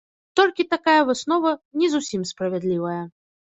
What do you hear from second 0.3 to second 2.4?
Толькі такая выснова не зусім